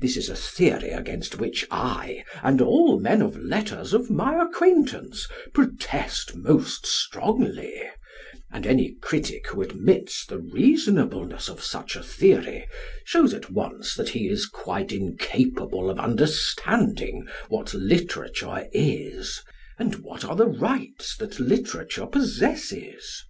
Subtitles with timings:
[0.00, 5.28] This is a theory against which I, and all men of letters of my acquaintance,
[5.54, 7.80] protest most strongly;
[8.50, 12.66] and any critic who admits the reasonableness of such a theory
[13.04, 19.44] shows at once that he is quite incapable of understanding what literature is,
[19.78, 23.22] and what are the rights that literature possesses.